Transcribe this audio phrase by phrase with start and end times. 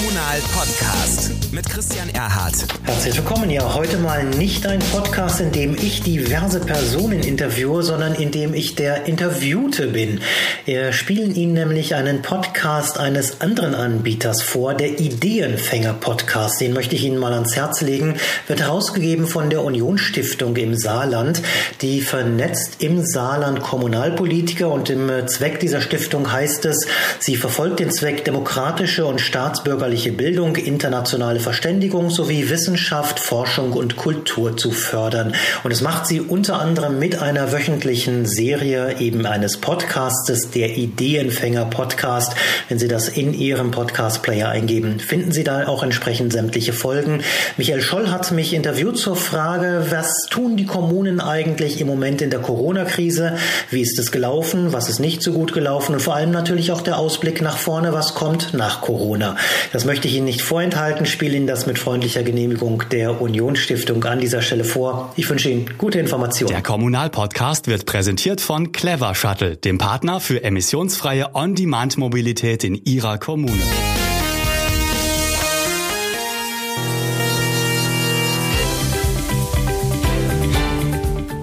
[0.00, 2.54] Kommunal Podcast mit Christian Erhardt.
[2.84, 3.50] Herzlich willkommen.
[3.50, 8.54] Ja, heute mal nicht ein Podcast, in dem ich diverse Personen interviewe, sondern in dem
[8.54, 10.20] ich der Interviewte bin.
[10.64, 16.62] Wir spielen Ihnen nämlich einen Podcast eines anderen Anbieters vor, der Ideenfänger Podcast.
[16.62, 18.16] Den möchte ich Ihnen mal ans Herz legen.
[18.46, 21.42] Wird herausgegeben von der Union Stiftung im Saarland,
[21.82, 26.86] die vernetzt im Saarland Kommunalpolitiker und im Zweck dieser Stiftung heißt es,
[27.18, 34.56] sie verfolgt den Zweck demokratische und staatsbürgerliche Bildung, internationale Verständigung sowie Wissenschaft, Forschung und Kultur
[34.56, 35.34] zu fördern.
[35.64, 41.64] Und es macht sie unter anderem mit einer wöchentlichen Serie eben eines Podcastes, der Ideenfänger
[41.64, 42.34] Podcast.
[42.68, 47.22] Wenn Sie das in Ihrem Podcast-Player eingeben, finden Sie da auch entsprechend sämtliche Folgen.
[47.56, 52.30] Michael Scholl hat mich interviewt zur Frage, was tun die Kommunen eigentlich im Moment in
[52.30, 53.36] der Corona-Krise?
[53.70, 54.72] Wie ist es gelaufen?
[54.72, 55.94] Was ist nicht so gut gelaufen?
[55.94, 59.36] Und vor allem natürlich auch der Ausblick nach vorne, was kommt nach Corona.
[59.72, 64.20] Das möchte ich Ihnen nicht vorenthalten, spiele Ihnen das mit freundlicher Genehmigung der Unionsstiftung an
[64.20, 65.12] dieser Stelle vor.
[65.16, 66.52] Ich wünsche Ihnen gute Informationen.
[66.52, 73.62] Der Kommunalpodcast wird präsentiert von Clever Shuttle, dem Partner für emissionsfreie On-Demand-Mobilität in Ihrer Kommune.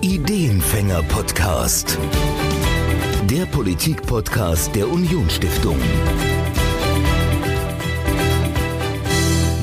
[0.01, 1.97] Ideenfänger Podcast.
[3.29, 5.77] Der Politik-Podcast der Unionsstiftung.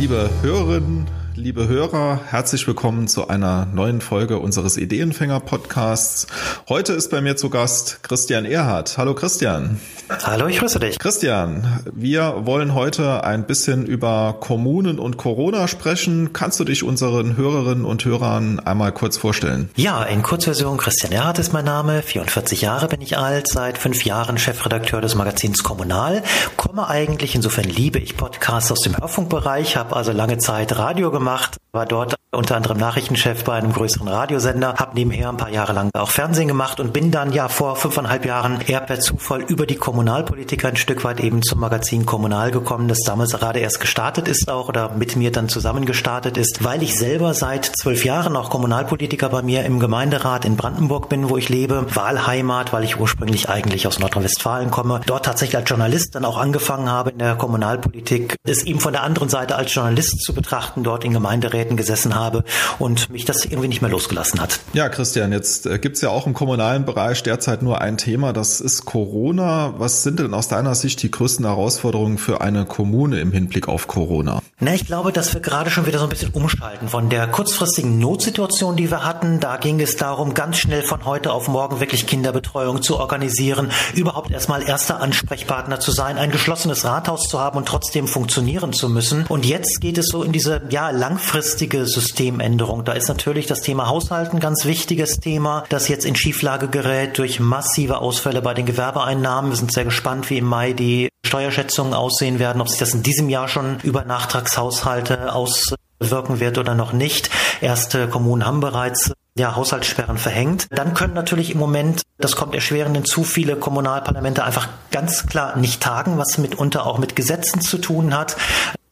[0.05, 1.07] Liebe Hörerinnen,
[1.45, 6.27] liebe Hörer, herzlich willkommen zu einer neuen Folge unseres Ideenfänger Podcasts.
[6.71, 8.97] Heute ist bei mir zu Gast Christian Erhardt.
[8.97, 9.79] Hallo Christian.
[10.09, 10.99] Hallo, ich grüße dich.
[10.99, 16.33] Christian, wir wollen heute ein bisschen über Kommunen und Corona sprechen.
[16.33, 19.69] Kannst du dich unseren Hörerinnen und Hörern einmal kurz vorstellen?
[19.77, 24.07] Ja, in Kurzversion, Christian Erhardt ist mein Name, 44 Jahre bin ich alt, seit fünf
[24.07, 26.23] Jahren Chefredakteur des Magazins Kommunal,
[26.57, 31.34] komme eigentlich, insofern liebe ich Podcasts aus dem Hörfunkbereich, habe also lange Zeit Radio gemacht,
[31.73, 35.91] war dort unter anderem Nachrichtenchef bei einem größeren Radiosender, habe nebenher ein paar Jahre lang
[35.95, 39.77] auch Fernsehen gemacht und bin dann ja vor fünfeinhalb Jahren eher per Zufall über die
[39.77, 44.51] Kommunalpolitiker ein Stück weit eben zum Magazin Kommunal gekommen, das damals gerade erst gestartet ist
[44.51, 48.51] auch oder mit mir dann zusammen gestartet ist, weil ich selber seit zwölf Jahren auch
[48.51, 53.49] Kommunalpolitiker bei mir im Gemeinderat in Brandenburg bin, wo ich lebe, Wahlheimat, weil ich ursprünglich
[53.49, 58.37] eigentlich aus Nordrhein-Westfalen komme, dort tatsächlich als Journalist dann auch angefangen habe in der Kommunalpolitik,
[58.45, 62.45] es eben von der anderen Seite als Journalist zu betrachten, dort in Gemeinderäten gesessen habe
[62.79, 64.61] und mich das irgendwie nicht mehr losgelassen hat.
[64.75, 68.61] Ja, Christian, jetzt äh, gibt's ja auch im kommunalen Bereich derzeit nur ein Thema, das
[68.61, 69.73] ist Corona.
[69.79, 73.87] Was sind denn aus deiner Sicht die größten Herausforderungen für eine Kommune im Hinblick auf
[73.87, 74.43] Corona?
[74.61, 77.99] Na, ich glaube, dass wir gerade schon wieder so ein bisschen umschalten von der kurzfristigen
[77.99, 79.41] Notsituation, die wir hatten.
[79.41, 84.31] Da ging es darum, ganz schnell von heute auf morgen wirklich Kinderbetreuung zu organisieren, überhaupt
[84.31, 89.25] erstmal erster Ansprechpartner zu sein, ein geschlossenes Rathaus zu haben und trotzdem funktionieren zu müssen.
[89.27, 92.85] Und jetzt geht es so in diese ja langfristige Systemänderung.
[92.85, 97.39] Da ist natürlich das Thema Haushalten ganz wichtiges Thema, das jetzt in Schieflage gerät durch
[97.39, 99.53] massive Ausfälle bei den Gewerbeeinnahmen.
[99.53, 103.05] Wir sind sehr gespannt, wie im Mai die Steuerschätzungen aussehen werden, ob sich das in
[103.05, 107.31] diesem Jahr schon über Nachtragshaushalte auswirken wird oder noch nicht.
[107.61, 110.67] Erste Kommunen haben bereits ja, Haushaltssperren verhängt.
[110.71, 115.81] Dann können natürlich im Moment, das kommt erschwerend hinzu, viele Kommunalparlamente einfach ganz klar nicht
[115.81, 118.37] tagen, was mitunter auch mit Gesetzen zu tun hat,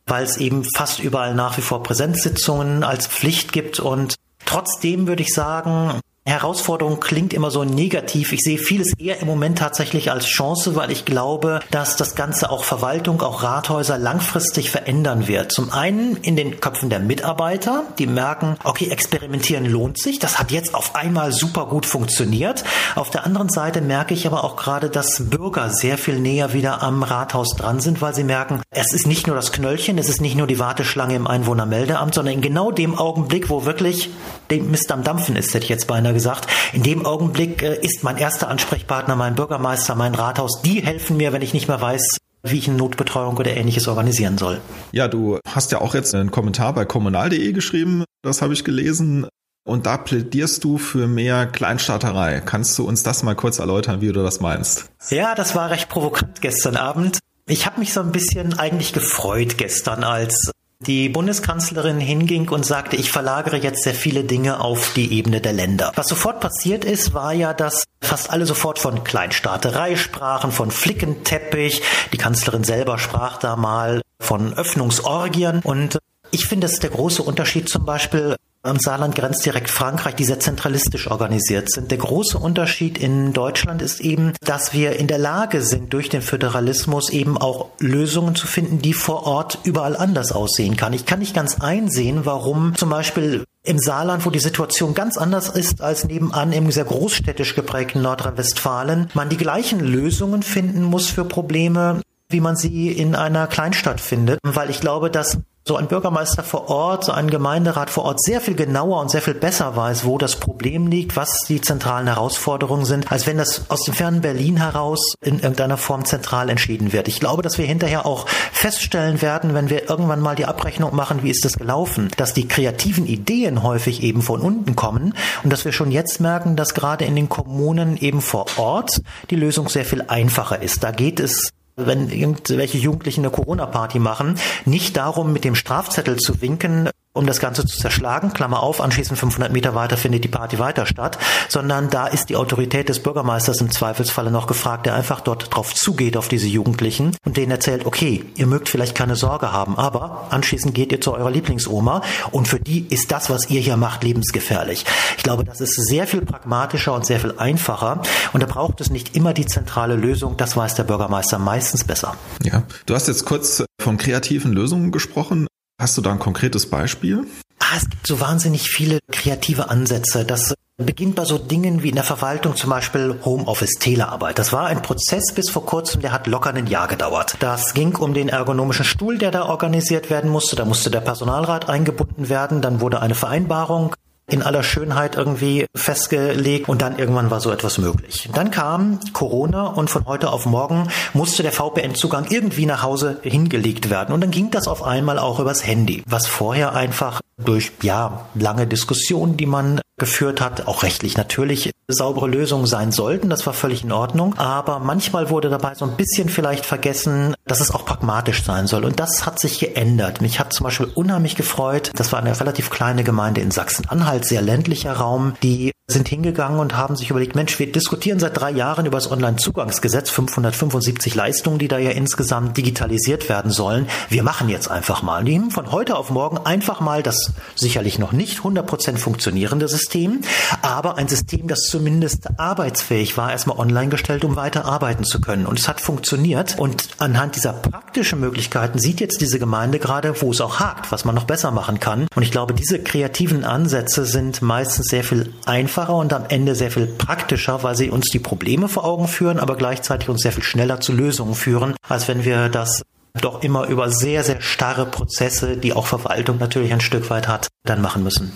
[0.06, 3.80] weil es eben fast überall nach wie vor Präsenzsitzungen als Pflicht gibt.
[3.80, 8.32] Und Trotzdem würde ich sagen, Herausforderung klingt immer so negativ.
[8.32, 12.52] Ich sehe vieles eher im Moment tatsächlich als Chance, weil ich glaube, dass das Ganze
[12.52, 15.50] auch Verwaltung, auch Rathäuser langfristig verändern wird.
[15.50, 20.20] Zum einen in den Köpfen der Mitarbeiter, die merken, okay, experimentieren lohnt sich.
[20.20, 22.62] Das hat jetzt auf einmal super gut funktioniert.
[22.94, 26.84] Auf der anderen Seite merke ich aber auch gerade, dass Bürger sehr viel näher wieder
[26.84, 30.20] am Rathaus dran sind, weil sie merken, es ist nicht nur das Knöllchen, es ist
[30.20, 34.08] nicht nur die Warteschlange im Einwohnermeldeamt, sondern in genau dem Augenblick, wo wirklich
[34.50, 36.46] der Mist am Dampfen ist, hätte ich jetzt beinahe gesagt.
[36.72, 40.62] In dem Augenblick äh, ist mein erster Ansprechpartner mein Bürgermeister, mein Rathaus.
[40.62, 44.38] Die helfen mir, wenn ich nicht mehr weiß, wie ich eine Notbetreuung oder ähnliches organisieren
[44.38, 44.60] soll.
[44.92, 49.26] Ja, du hast ja auch jetzt einen Kommentar bei kommunal.de geschrieben, das habe ich gelesen.
[49.64, 52.42] Und da plädierst du für mehr Kleinstaaterei.
[52.44, 54.86] Kannst du uns das mal kurz erläutern, wie du das meinst?
[55.10, 57.20] Ja, das war recht provokant gestern Abend.
[57.46, 60.50] Ich habe mich so ein bisschen eigentlich gefreut gestern, als
[60.82, 65.52] die Bundeskanzlerin hinging und sagte, ich verlagere jetzt sehr viele Dinge auf die Ebene der
[65.52, 65.92] Länder.
[65.94, 71.82] Was sofort passiert ist, war ja, dass fast alle sofort von Kleinstaaterei sprachen, von Flickenteppich.
[72.12, 75.98] Die Kanzlerin selber sprach da mal von Öffnungsorgien und
[76.30, 80.24] ich finde, das ist der große Unterschied zum Beispiel am Saarland grenzt direkt Frankreich, die
[80.24, 81.90] sehr zentralistisch organisiert sind.
[81.90, 86.22] Der große Unterschied in Deutschland ist eben, dass wir in der Lage sind, durch den
[86.22, 90.92] Föderalismus eben auch Lösungen zu finden, die vor Ort überall anders aussehen kann.
[90.92, 95.48] Ich kann nicht ganz einsehen, warum zum Beispiel im Saarland, wo die Situation ganz anders
[95.48, 101.24] ist als nebenan im sehr großstädtisch geprägten Nordrhein-Westfalen, man die gleichen Lösungen finden muss für
[101.24, 106.42] Probleme, wie man sie in einer Kleinstadt findet, weil ich glaube, dass so ein Bürgermeister
[106.42, 110.04] vor Ort, so ein Gemeinderat vor Ort sehr viel genauer und sehr viel besser weiß,
[110.04, 114.22] wo das Problem liegt, was die zentralen Herausforderungen sind, als wenn das aus dem fernen
[114.22, 117.06] Berlin heraus in irgendeiner Form zentral entschieden wird.
[117.06, 121.22] Ich glaube, dass wir hinterher auch feststellen werden, wenn wir irgendwann mal die Abrechnung machen,
[121.22, 125.14] wie ist das gelaufen, dass die kreativen Ideen häufig eben von unten kommen
[125.44, 129.00] und dass wir schon jetzt merken, dass gerade in den Kommunen eben vor Ort
[129.30, 130.82] die Lösung sehr viel einfacher ist.
[130.82, 136.40] Da geht es wenn irgendwelche Jugendlichen eine Corona-Party machen, nicht darum, mit dem Strafzettel zu
[136.40, 140.58] winken, um das Ganze zu zerschlagen, Klammer auf, anschließend 500 Meter weiter findet die Party
[140.58, 141.18] weiter statt,
[141.48, 145.74] sondern da ist die Autorität des Bürgermeisters im Zweifelsfalle noch gefragt, der einfach dort drauf
[145.74, 150.28] zugeht auf diese Jugendlichen und denen erzählt, okay, ihr mögt vielleicht keine Sorge haben, aber
[150.30, 154.04] anschließend geht ihr zu eurer Lieblingsoma und für die ist das, was ihr hier macht,
[154.04, 154.86] lebensgefährlich.
[155.18, 158.00] Ich glaube, das ist sehr viel pragmatischer und sehr viel einfacher
[158.32, 162.16] und da braucht es nicht immer die zentrale Lösung, das weiß der Bürgermeister meistens besser.
[162.42, 165.46] Ja, du hast jetzt kurz von kreativen Lösungen gesprochen.
[165.80, 167.26] Hast du da ein konkretes Beispiel?
[167.58, 170.24] Ah, es gibt so wahnsinnig viele kreative Ansätze.
[170.24, 174.38] Das beginnt bei so Dingen wie in der Verwaltung zum Beispiel Homeoffice, Telearbeit.
[174.38, 177.36] Das war ein Prozess bis vor kurzem, der hat locker ein Jahr gedauert.
[177.40, 180.56] Das ging um den ergonomischen Stuhl, der da organisiert werden musste.
[180.56, 182.62] Da musste der Personalrat eingebunden werden.
[182.62, 183.94] Dann wurde eine Vereinbarung
[184.30, 188.30] in aller Schönheit irgendwie festgelegt und dann irgendwann war so etwas möglich.
[188.32, 193.90] Dann kam Corona und von heute auf morgen musste der VPN-Zugang irgendwie nach Hause hingelegt
[193.90, 198.26] werden und dann ging das auf einmal auch übers Handy, was vorher einfach durch ja
[198.34, 203.30] lange Diskussionen, die man geführt hat, auch rechtlich natürlich saubere Lösungen sein sollten.
[203.30, 204.36] Das war völlig in Ordnung.
[204.36, 208.84] Aber manchmal wurde dabei so ein bisschen vielleicht vergessen, dass es auch pragmatisch sein soll.
[208.84, 210.20] Und das hat sich geändert.
[210.20, 211.92] Mich hat zum Beispiel unheimlich gefreut.
[211.94, 216.76] Das war eine relativ kleine Gemeinde in Sachsen-Anhalt, sehr ländlicher Raum, die sind hingegangen und
[216.76, 221.68] haben sich überlegt, Mensch, wir diskutieren seit drei Jahren über das Online-Zugangsgesetz, 575 Leistungen, die
[221.68, 223.86] da ja insgesamt digitalisiert werden sollen.
[224.08, 225.24] Wir machen jetzt einfach mal.
[225.24, 230.22] Die haben von heute auf morgen einfach mal das sicherlich noch nicht 100% funktionierende System,
[230.62, 235.46] aber ein System, das zumindest arbeitsfähig war, erstmal online gestellt, um weiter arbeiten zu können.
[235.46, 236.58] Und es hat funktioniert.
[236.58, 241.04] Und anhand dieser praktischen Möglichkeiten sieht jetzt diese Gemeinde gerade, wo es auch hakt, was
[241.04, 242.06] man noch besser machen kann.
[242.14, 246.54] Und ich glaube, diese kreativen Ansätze sind meistens sehr viel einfacher einfacher und am Ende
[246.54, 250.32] sehr viel praktischer, weil sie uns die Probleme vor Augen führen, aber gleichzeitig uns sehr
[250.32, 252.82] viel schneller zu Lösungen führen, als wenn wir das
[253.20, 257.48] doch immer über sehr, sehr starre Prozesse, die auch Verwaltung natürlich ein Stück weit hat,
[257.64, 258.32] dann machen müssen.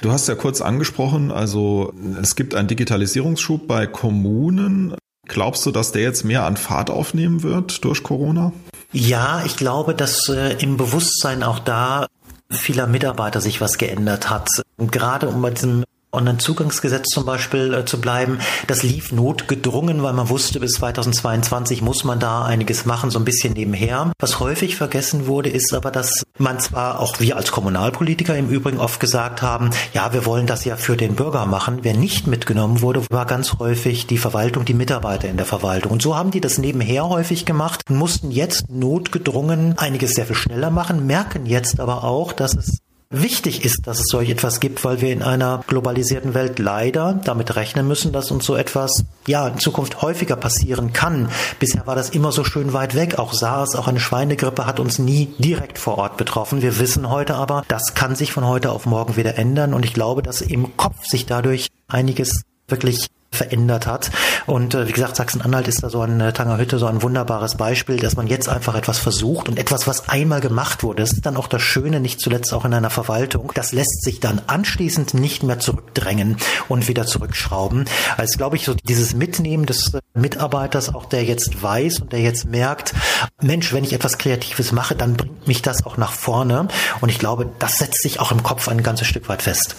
[0.00, 4.94] Du hast ja kurz angesprochen, also es gibt einen Digitalisierungsschub bei Kommunen.
[5.26, 8.52] Glaubst du, dass der jetzt mehr an Fahrt aufnehmen wird durch Corona?
[8.92, 12.06] Ja, ich glaube, dass äh, im Bewusstsein auch da
[12.50, 14.48] vieler Mitarbeiter sich was geändert hat.
[14.78, 20.28] Gerade um bei diesem Online-Zugangsgesetz zum Beispiel äh, zu bleiben, das lief notgedrungen, weil man
[20.28, 24.12] wusste, bis 2022 muss man da einiges machen, so ein bisschen nebenher.
[24.18, 28.78] Was häufig vergessen wurde, ist aber, dass man zwar auch wir als Kommunalpolitiker im Übrigen
[28.78, 31.80] oft gesagt haben, ja, wir wollen das ja für den Bürger machen.
[31.82, 35.92] Wer nicht mitgenommen wurde, war ganz häufig die Verwaltung, die Mitarbeiter in der Verwaltung.
[35.92, 40.36] Und so haben die das nebenher häufig gemacht und mussten jetzt notgedrungen einiges sehr viel
[40.36, 42.78] schneller machen, merken jetzt aber auch, dass es
[43.10, 47.56] wichtig ist, dass es solch etwas gibt, weil wir in einer globalisierten Welt leider damit
[47.56, 51.30] rechnen müssen, dass uns so etwas ja in Zukunft häufiger passieren kann.
[51.58, 53.18] Bisher war das immer so schön weit weg.
[53.18, 56.60] Auch SARS, auch eine Schweinegrippe hat uns nie direkt vor Ort betroffen.
[56.60, 59.94] Wir wissen heute aber, das kann sich von heute auf morgen wieder ändern und ich
[59.94, 64.10] glaube, dass im Kopf sich dadurch einiges wirklich verändert hat.
[64.48, 67.96] Und äh, wie gesagt, Sachsen-Anhalt ist da so ein äh, Tangerhütte so ein wunderbares Beispiel,
[67.96, 71.36] dass man jetzt einfach etwas versucht und etwas, was einmal gemacht wurde, das ist dann
[71.36, 75.42] auch das Schöne, nicht zuletzt auch in einer Verwaltung, das lässt sich dann anschließend nicht
[75.42, 77.84] mehr zurückdrängen und wieder zurückschrauben.
[78.16, 82.20] Also glaube ich, so dieses Mitnehmen des äh, Mitarbeiters, auch der jetzt weiß und der
[82.20, 82.94] jetzt merkt,
[83.42, 86.68] Mensch, wenn ich etwas Kreatives mache, dann bringt mich das auch nach vorne.
[87.02, 89.76] Und ich glaube, das setzt sich auch im Kopf ein ganzes Stück weit fest.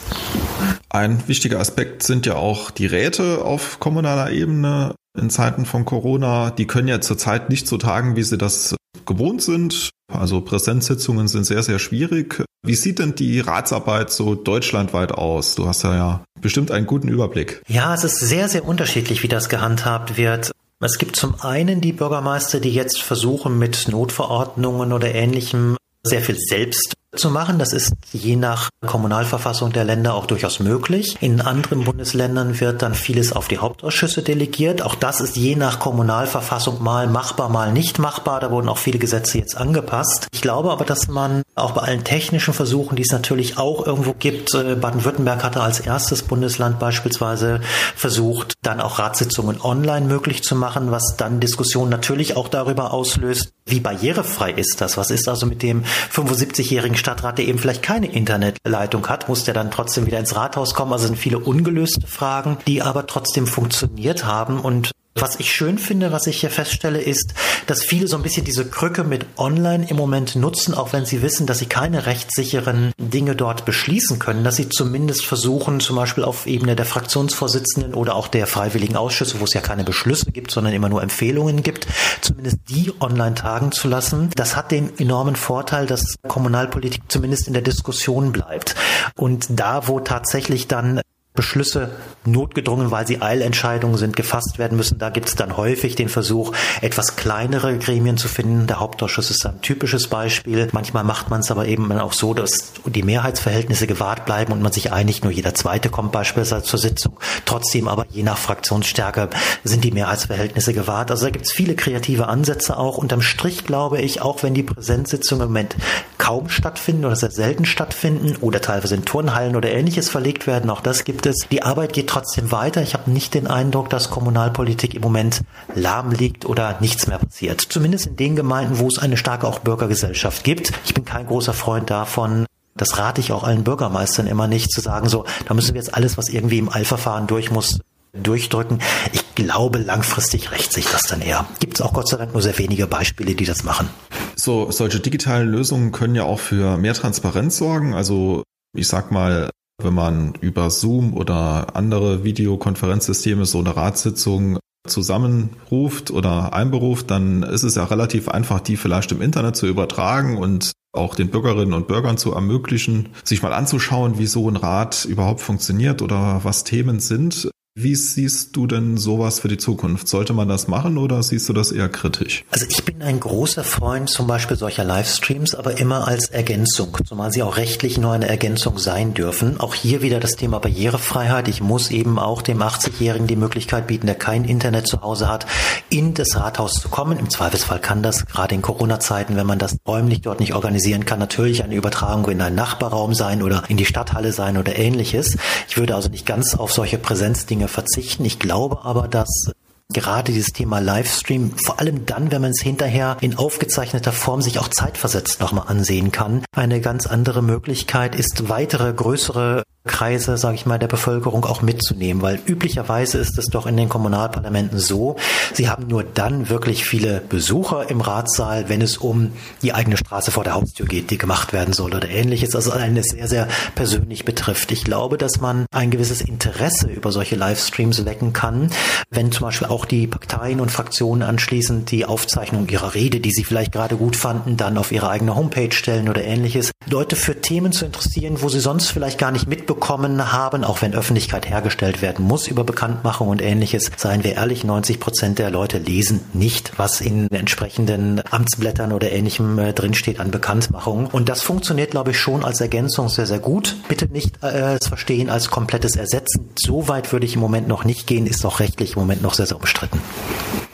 [0.92, 6.52] Ein wichtiger Aspekt sind ja auch die Räte auf kommunaler Ebene in Zeiten von Corona.
[6.52, 8.76] Die können ja zurzeit nicht so tagen, wie sie das
[9.06, 9.90] gewohnt sind.
[10.12, 12.44] Also Präsenzsitzungen sind sehr, sehr schwierig.
[12.66, 15.56] Wie sieht denn die Ratsarbeit so deutschlandweit aus?
[15.56, 17.62] Du hast ja, ja bestimmt einen guten Überblick.
[17.68, 20.52] Ja, es ist sehr, sehr unterschiedlich, wie das gehandhabt wird.
[20.82, 26.38] Es gibt zum einen die Bürgermeister, die jetzt versuchen, mit Notverordnungen oder ähnlichem sehr viel
[26.38, 27.58] selbst zu machen.
[27.58, 31.18] Das ist je nach Kommunalverfassung der Länder auch durchaus möglich.
[31.22, 34.82] In anderen Bundesländern wird dann vieles auf die Hauptausschüsse delegiert.
[34.82, 38.40] Auch das ist je nach Kommunalverfassung mal machbar, mal nicht machbar.
[38.40, 40.28] Da wurden auch viele Gesetze jetzt angepasst.
[40.32, 44.14] Ich glaube aber, dass man auch bei allen technischen Versuchen, die es natürlich auch irgendwo
[44.14, 47.62] gibt, äh, Baden-Württemberg hatte als erstes Bundesland beispielsweise
[47.96, 53.52] versucht, dann auch Ratssitzungen online möglich zu machen, was dann Diskussionen natürlich auch darüber auslöst,
[53.66, 54.98] wie barrierefrei ist das?
[54.98, 59.28] Was ist also mit dem 75-jährigen Stadtrat, der eben vielleicht keine Internetleitung hat?
[59.28, 60.94] Muss der dann trotzdem wieder ins Rathaus kommen?
[60.94, 66.12] Also sind viele ungelöste Fragen, die aber trotzdem funktioniert haben und was ich schön finde,
[66.12, 67.34] was ich hier feststelle, ist,
[67.68, 71.22] dass viele so ein bisschen diese Krücke mit Online im Moment nutzen, auch wenn sie
[71.22, 76.24] wissen, dass sie keine rechtssicheren Dinge dort beschließen können, dass sie zumindest versuchen, zum Beispiel
[76.24, 80.52] auf Ebene der Fraktionsvorsitzenden oder auch der freiwilligen Ausschüsse, wo es ja keine Beschlüsse gibt,
[80.52, 81.88] sondern immer nur Empfehlungen gibt,
[82.22, 84.30] zumindest die online tagen zu lassen.
[84.36, 88.76] Das hat den enormen Vorteil, dass Kommunalpolitik zumindest in der Diskussion bleibt.
[89.16, 91.02] Und da, wo tatsächlich dann
[91.40, 91.92] Beschlüsse
[92.26, 95.00] notgedrungen, weil sie Eilentscheidungen sind, gefasst werden müssen.
[95.00, 98.68] Da gibt es dann häufig den Versuch, etwas kleinere Gremien zu finden.
[98.68, 100.68] Der Hauptausschuss ist ein typisches Beispiel.
[100.74, 104.74] Manchmal macht man es aber eben auch so, dass die Mehrheitsverhältnisse gewahrt bleiben und man
[104.74, 107.18] sich einigt, nur jeder Zweite kommt beispielsweise zur Sitzung.
[107.46, 109.30] Trotzdem aber je nach Fraktionsstärke
[109.64, 111.10] sind die Mehrheitsverhältnisse gewahrt.
[111.10, 112.98] Also da gibt es viele kreative Ansätze auch.
[112.98, 115.78] Unterm Strich glaube ich, auch wenn die Präsenzsitzungen im Moment
[116.18, 120.82] kaum stattfinden oder sehr selten stattfinden oder teilweise in Turnhallen oder ähnliches verlegt werden, auch
[120.82, 121.29] das gibt es.
[121.52, 122.82] Die Arbeit geht trotzdem weiter.
[122.82, 125.42] Ich habe nicht den Eindruck, dass Kommunalpolitik im Moment
[125.76, 127.62] lahm liegt oder nichts mehr passiert.
[127.62, 130.72] Zumindest in den Gemeinden, wo es eine starke auch Bürgergesellschaft gibt.
[130.86, 132.46] Ich bin kein großer Freund davon,
[132.76, 135.94] das rate ich auch allen Bürgermeistern immer nicht, zu sagen, so, da müssen wir jetzt
[135.94, 137.80] alles, was irgendwie im Eilverfahren durch muss,
[138.14, 138.80] durchdrücken.
[139.12, 141.46] Ich glaube, langfristig rächt sich das dann eher.
[141.60, 143.90] Gibt es auch Gott sei Dank nur sehr wenige Beispiele, die das machen.
[144.36, 147.94] So, solche digitalen Lösungen können ja auch für mehr Transparenz sorgen.
[147.94, 148.44] Also
[148.74, 149.50] ich sag mal,
[149.84, 157.64] wenn man über Zoom oder andere Videokonferenzsysteme so eine Ratssitzung zusammenruft oder einberuft, dann ist
[157.64, 161.88] es ja relativ einfach, die vielleicht im Internet zu übertragen und auch den Bürgerinnen und
[161.88, 167.00] Bürgern zu ermöglichen, sich mal anzuschauen, wie so ein Rat überhaupt funktioniert oder was Themen
[167.00, 167.50] sind.
[167.82, 170.10] Wie siehst du denn sowas für die Zukunft?
[170.10, 172.44] Sollte man das machen oder siehst du das eher kritisch?
[172.52, 177.32] Also ich bin ein großer Freund zum Beispiel solcher Livestreams, aber immer als Ergänzung, zumal
[177.32, 179.62] sie auch rechtlich nur eine Ergänzung sein dürfen.
[179.62, 181.48] Auch hier wieder das Thema Barrierefreiheit.
[181.48, 185.46] Ich muss eben auch dem 80-Jährigen die Möglichkeit bieten, der kein Internet zu Hause hat,
[185.90, 187.18] in das Rathaus zu kommen.
[187.18, 191.20] Im Zweifelsfall kann das gerade in Corona-Zeiten, wenn man das räumlich dort nicht organisieren kann,
[191.20, 195.38] natürlich eine Übertragung in einen Nachbarraum sein oder in die Stadthalle sein oder ähnliches.
[195.70, 198.26] Ich würde also nicht ganz auf solche Präsenzdinge verzichten.
[198.26, 199.52] Ich glaube aber, dass
[199.92, 204.60] gerade dieses Thema Livestream, vor allem dann, wenn man es hinterher in aufgezeichneter Form sich
[204.60, 210.66] auch zeitversetzt nochmal ansehen kann, eine ganz andere Möglichkeit ist, weitere größere Kreise, sage ich
[210.66, 215.16] mal, der Bevölkerung auch mitzunehmen, weil üblicherweise ist es doch in den Kommunalparlamenten so,
[215.54, 219.32] sie haben nur dann wirklich viele Besucher im Ratssaal, wenn es um
[219.62, 223.04] die eigene Straße vor der Haustür geht, die gemacht werden soll oder ähnliches, also eine
[223.04, 224.72] sehr, sehr persönlich betrifft.
[224.72, 228.72] Ich glaube, dass man ein gewisses Interesse über solche Livestreams wecken kann,
[229.10, 233.46] wenn zum Beispiel auch die Parteien und Fraktionen anschließend die Aufzeichnung ihrer Rede, die sie
[233.46, 237.72] vielleicht gerade gut fanden, dann auf ihre eigene Homepage stellen oder ähnliches, Leute für Themen
[237.72, 242.02] zu interessieren, wo sie sonst vielleicht gar nicht mitbekommen, bekommen haben, auch wenn Öffentlichkeit hergestellt
[242.02, 243.92] werden muss über Bekanntmachung und ähnliches.
[243.98, 249.58] Seien wir ehrlich, 90 Prozent der Leute lesen nicht, was in entsprechenden Amtsblättern oder ähnlichem
[249.60, 251.08] äh, drinsteht an Bekanntmachung.
[251.08, 253.78] Und das funktioniert, glaube ich, schon als Ergänzung sehr, sehr gut.
[253.88, 256.50] Bitte nicht äh, verstehen als komplettes Ersetzen.
[256.58, 259.34] So weit würde ich im Moment noch nicht gehen, ist auch rechtlich im Moment noch
[259.34, 260.00] sehr, sehr umstritten.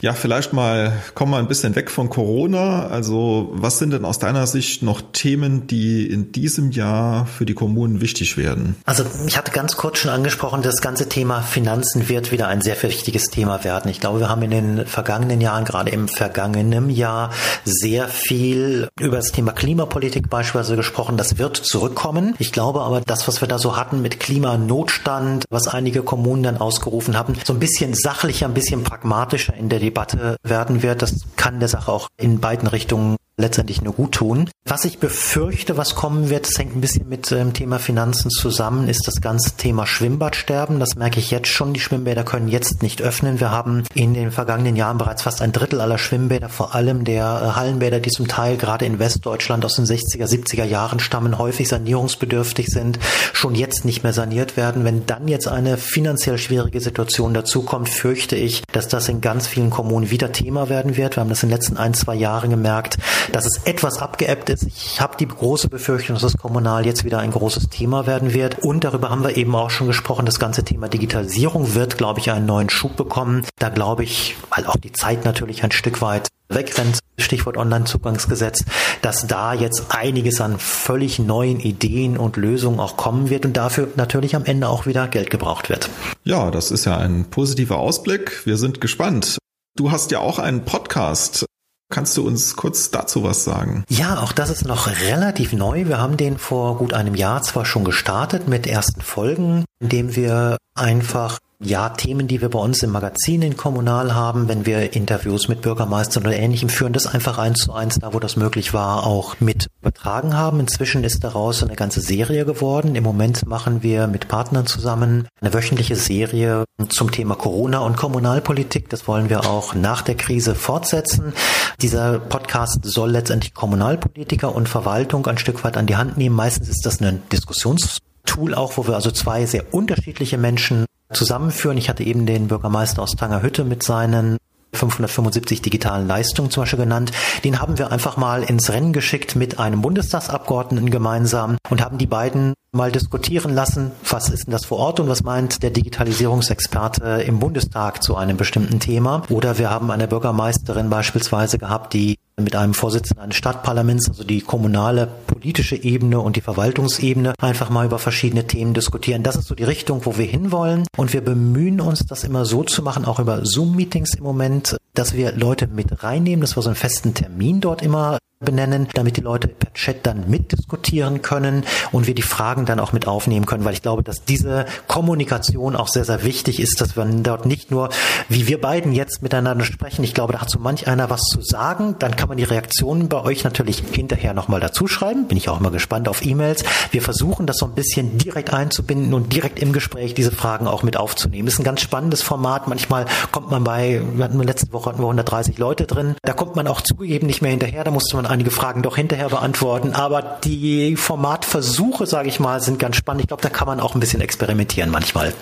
[0.05, 2.85] Ja, vielleicht mal kommen wir ein bisschen weg von Corona.
[2.89, 7.55] Also was sind denn aus deiner Sicht noch Themen, die in diesem Jahr für die
[7.55, 8.75] Kommunen wichtig werden?
[8.85, 12.79] Also ich hatte ganz kurz schon angesprochen, das ganze Thema Finanzen wird wieder ein sehr
[12.83, 13.89] wichtiges Thema werden.
[13.89, 17.31] Ich glaube, wir haben in den vergangenen Jahren, gerade im vergangenen Jahr,
[17.63, 21.17] sehr viel über das Thema Klimapolitik beispielsweise gesprochen.
[21.17, 22.35] Das wird zurückkommen.
[22.37, 26.57] Ich glaube aber, das, was wir da so hatten mit Klimanotstand, was einige Kommunen dann
[26.57, 29.94] ausgerufen haben, so ein bisschen sachlicher, ein bisschen pragmatischer in der Debatte
[30.43, 31.01] werden wird.
[31.01, 34.49] Das kann der Sache auch in beiden Richtungen letztendlich nur gut tun.
[34.67, 38.87] Was ich befürchte, was kommen wird, das hängt ein bisschen mit dem Thema Finanzen zusammen,
[38.87, 40.79] ist das ganze Thema Schwimmbadsterben.
[40.79, 41.73] Das merke ich jetzt schon.
[41.73, 43.39] Die Schwimmbäder können jetzt nicht öffnen.
[43.39, 47.23] Wir haben in den vergangenen Jahren bereits fast ein Drittel aller Schwimmbäder, vor allem der
[47.23, 51.67] äh, Hallenbäder, die zum Teil gerade in Westdeutschland aus den 60er, 70er Jahren stammen, häufig
[51.67, 52.97] sanierungsbedürftig sind,
[53.33, 54.83] schon jetzt nicht mehr saniert werden.
[54.83, 59.69] Wenn dann jetzt eine finanziell schwierige Situation dazukommt, fürchte ich, dass das in ganz vielen
[59.69, 61.17] Kommunen wieder Thema werden wird.
[61.17, 62.97] Wir haben das in den letzten ein, zwei Jahren gemerkt,
[63.31, 64.63] dass es etwas abgeebbt ist.
[64.63, 68.59] Ich habe die große Befürchtung, dass das kommunal jetzt wieder ein großes Thema werden wird.
[68.59, 70.25] Und darüber haben wir eben auch schon gesprochen.
[70.25, 73.45] Das ganze Thema Digitalisierung wird, glaube ich, einen neuen Schub bekommen.
[73.59, 78.65] Da glaube ich, weil auch die Zeit natürlich ein Stück weit wegrennt, Stichwort Onlinezugangsgesetz,
[79.01, 83.87] dass da jetzt einiges an völlig neuen Ideen und Lösungen auch kommen wird und dafür
[83.95, 85.89] natürlich am Ende auch wieder Geld gebraucht wird.
[86.23, 88.45] Ja, das ist ja ein positiver Ausblick.
[88.45, 89.37] Wir sind gespannt.
[89.75, 91.45] Du hast ja auch einen Podcast.
[91.95, 93.85] Kannst du uns kurz dazu was sagen?
[93.87, 95.85] Ja, auch das ist noch relativ neu.
[95.85, 100.57] Wir haben den vor gut einem Jahr zwar schon gestartet mit ersten Folgen, indem wir
[100.77, 105.47] einfach ja, Themen, die wir bei uns im Magazin in Kommunal haben, wenn wir Interviews
[105.47, 109.05] mit Bürgermeistern oder Ähnlichem führen, das einfach eins zu eins, da wo das möglich war,
[109.05, 110.59] auch mit übertragen haben.
[110.59, 112.95] Inzwischen ist daraus eine ganze Serie geworden.
[112.95, 118.89] Im Moment machen wir mit Partnern zusammen eine wöchentliche Serie zum Thema Corona und Kommunalpolitik.
[118.89, 121.33] Das wollen wir auch nach der Krise fortsetzen.
[121.81, 126.35] Dieser Podcast soll letztendlich Kommunalpolitiker und Verwaltung ein Stück weit an die Hand nehmen.
[126.35, 131.77] Meistens ist das ein Diskussions Tool auch, wo wir also zwei sehr unterschiedliche Menschen zusammenführen.
[131.77, 134.37] Ich hatte eben den Bürgermeister aus Tangerhütte mit seinen
[134.75, 137.11] 575 digitalen Leistungen zum Beispiel genannt.
[137.43, 142.07] Den haben wir einfach mal ins Rennen geschickt mit einem Bundestagsabgeordneten gemeinsam und haben die
[142.07, 147.23] beiden mal diskutieren lassen, was ist denn das vor Ort und was meint der Digitalisierungsexperte
[147.25, 149.23] im Bundestag zu einem bestimmten Thema.
[149.29, 154.41] Oder wir haben eine Bürgermeisterin beispielsweise gehabt, die mit einem Vorsitzenden eines Stadtparlaments, also die
[154.41, 159.23] kommunale politische Ebene und die Verwaltungsebene, einfach mal über verschiedene Themen diskutieren.
[159.23, 160.85] Das ist so die Richtung, wo wir hinwollen.
[160.97, 165.13] Und wir bemühen uns, das immer so zu machen, auch über Zoom-Meetings im Moment, dass
[165.13, 169.21] wir Leute mit reinnehmen, dass wir so einen festen Termin dort immer benennen, damit die
[169.21, 171.63] Leute per Chat dann mitdiskutieren können
[171.93, 175.77] und wir die Fragen dann auch mit aufnehmen können, weil ich glaube, dass diese Kommunikation
[175.77, 177.89] auch sehr, sehr wichtig ist, dass wir dort nicht nur,
[178.27, 181.41] wie wir beiden jetzt miteinander sprechen, ich glaube, da hat so manch einer was zu
[181.41, 185.47] sagen, dann kann man die Reaktionen bei euch natürlich hinterher nochmal dazu schreiben, bin ich
[185.47, 186.65] auch mal gespannt auf E-Mails.
[186.91, 190.83] Wir versuchen das so ein bisschen direkt einzubinden und direkt im Gespräch diese Fragen auch
[190.83, 191.47] mit aufzunehmen.
[191.47, 195.05] Ist ein ganz spannendes Format, manchmal kommt man bei, wir hatten letzte Woche hatten wir
[195.05, 198.31] 130 Leute drin, da kommt man auch zugegeben nicht mehr hinterher, da musste man man
[198.33, 199.93] einige Fragen doch hinterher beantworten.
[199.93, 203.21] Aber die Formatversuche, sage ich mal, sind ganz spannend.
[203.21, 205.33] Ich glaube, da kann man auch ein bisschen experimentieren manchmal.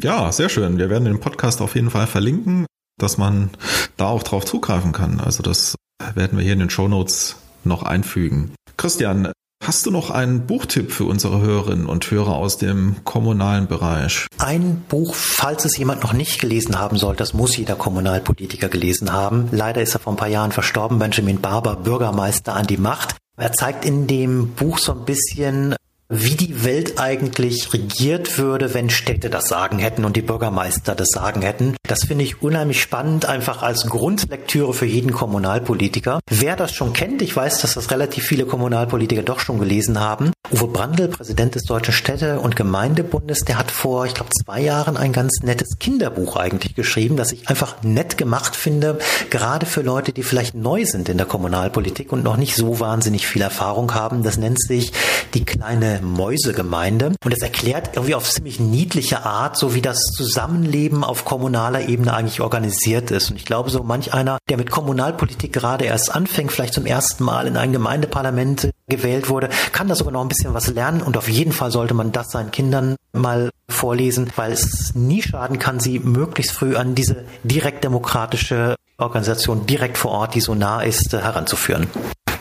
[0.00, 0.78] Ja, sehr schön.
[0.78, 2.66] Wir werden den Podcast auf jeden Fall verlinken,
[2.98, 3.50] dass man
[3.96, 5.20] da auch drauf zugreifen kann.
[5.20, 5.74] Also das
[6.14, 8.52] werden wir hier in den Show Notes noch einfügen.
[8.76, 9.32] Christian,
[9.70, 14.26] Hast du noch einen Buchtipp für unsere Hörerinnen und Hörer aus dem kommunalen Bereich?
[14.38, 19.12] Ein Buch, falls es jemand noch nicht gelesen haben sollte, das muss jeder Kommunalpolitiker gelesen
[19.12, 19.48] haben.
[19.52, 23.14] Leider ist er vor ein paar Jahren verstorben, Benjamin Barber, Bürgermeister an die Macht.
[23.36, 25.76] Er zeigt in dem Buch so ein bisschen
[26.12, 31.10] wie die Welt eigentlich regiert würde, wenn Städte das Sagen hätten und die Bürgermeister das
[31.10, 31.76] Sagen hätten.
[31.86, 36.18] Das finde ich unheimlich spannend, einfach als Grundlektüre für jeden Kommunalpolitiker.
[36.28, 40.32] Wer das schon kennt, ich weiß, dass das relativ viele Kommunalpolitiker doch schon gelesen haben.
[40.52, 44.96] Uwe Brandl, Präsident des Deutschen Städte- und Gemeindebundes, der hat vor, ich glaube, zwei Jahren
[44.96, 48.98] ein ganz nettes Kinderbuch eigentlich geschrieben, das ich einfach nett gemacht finde,
[49.30, 53.28] gerade für Leute, die vielleicht neu sind in der Kommunalpolitik und noch nicht so wahnsinnig
[53.28, 54.24] viel Erfahrung haben.
[54.24, 54.92] Das nennt sich
[55.34, 61.04] die kleine Mäusegemeinde und es erklärt irgendwie auf ziemlich niedliche Art, so wie das Zusammenleben
[61.04, 63.30] auf kommunaler Ebene eigentlich organisiert ist.
[63.30, 67.24] Und ich glaube, so manch einer, der mit Kommunalpolitik gerade erst anfängt, vielleicht zum ersten
[67.24, 71.16] Mal in ein Gemeindeparlament gewählt wurde, kann da sogar noch ein bisschen was lernen und
[71.16, 75.80] auf jeden Fall sollte man das seinen Kindern mal vorlesen, weil es nie schaden kann,
[75.80, 81.12] sie möglichst früh an diese direkt demokratische Organisation direkt vor Ort, die so nah ist,
[81.12, 81.86] heranzuführen.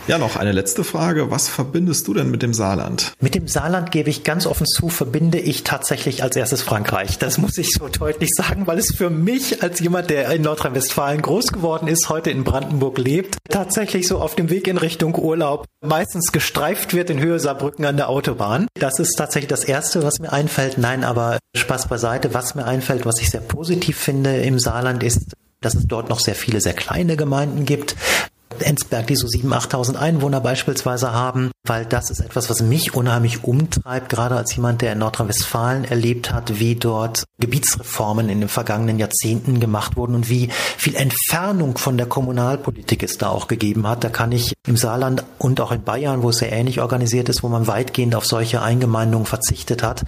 [0.09, 1.29] Ja, noch eine letzte Frage.
[1.29, 3.13] Was verbindest du denn mit dem Saarland?
[3.19, 7.19] Mit dem Saarland gebe ich ganz offen zu, verbinde ich tatsächlich als erstes Frankreich.
[7.19, 11.21] Das muss ich so deutlich sagen, weil es für mich als jemand, der in Nordrhein-Westfalen
[11.21, 15.67] groß geworden ist, heute in Brandenburg lebt, tatsächlich so auf dem Weg in Richtung Urlaub
[15.85, 18.65] meistens gestreift wird in Höhe Saarbrücken an der Autobahn.
[18.73, 20.79] Das ist tatsächlich das Erste, was mir einfällt.
[20.79, 22.33] Nein, aber Spaß beiseite.
[22.33, 26.19] Was mir einfällt, was ich sehr positiv finde im Saarland ist, dass es dort noch
[26.19, 27.95] sehr viele sehr kleine Gemeinden gibt.
[28.63, 33.43] Enzberg, die so 7.000, 8.000 Einwohner beispielsweise haben, weil das ist etwas, was mich unheimlich
[33.43, 38.97] umtreibt, gerade als jemand, der in Nordrhein-Westfalen erlebt hat, wie dort Gebietsreformen in den vergangenen
[38.97, 44.03] Jahrzehnten gemacht wurden und wie viel Entfernung von der Kommunalpolitik es da auch gegeben hat.
[44.03, 47.43] Da kann ich im Saarland und auch in Bayern, wo es sehr ähnlich organisiert ist,
[47.43, 50.03] wo man weitgehend auf solche Eingemeindungen verzichtet hat,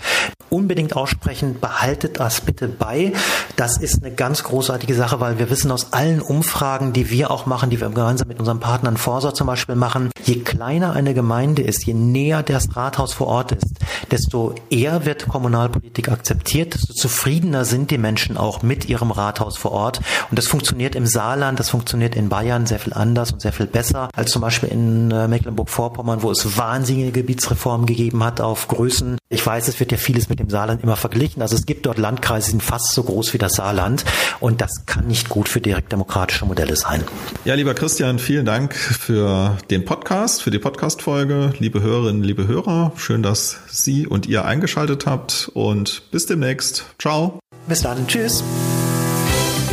[0.49, 3.13] unbedingt aussprechen, behaltet das bitte bei.
[3.55, 7.45] Das ist eine ganz großartige Sache, weil wir wissen aus allen Umfragen, die wir auch
[7.45, 11.50] machen, die wir gemeinsam mit unseren Partnern Forsa zum Beispiel machen, je kleiner eine Gemeinde
[11.51, 16.93] Entscheidende ist, je näher das Rathaus vor Ort ist, desto eher wird Kommunalpolitik akzeptiert, desto
[16.93, 20.01] zufriedener sind die Menschen auch mit ihrem Rathaus vor Ort.
[20.29, 23.67] Und das funktioniert im Saarland, das funktioniert in Bayern sehr viel anders und sehr viel
[23.67, 29.17] besser als zum Beispiel in äh, Mecklenburg-Vorpommern, wo es wahnsinnige Gebietsreformen gegeben hat auf Größen.
[29.33, 31.41] Ich weiß, es wird ja vieles mit dem Saarland immer verglichen.
[31.41, 34.03] Also es gibt dort Landkreise, die sind fast so groß wie das Saarland.
[34.41, 37.01] Und das kann nicht gut für direktdemokratische Modelle sein.
[37.45, 41.53] Ja, lieber Christian, vielen Dank für den Podcast, für die Podcast-Folge.
[41.59, 46.83] Liebe Hörerinnen, liebe Hörer, schön, dass Sie und ihr eingeschaltet habt und bis demnächst.
[46.99, 47.39] Ciao.
[47.67, 48.05] Bis dann.
[48.07, 48.43] Tschüss.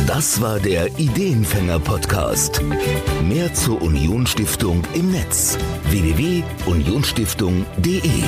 [0.07, 2.61] Das war der Ideenfänger Podcast.
[3.27, 5.57] Mehr zur Unionsstiftung im Netz
[5.89, 8.23] www.unionstiftung.de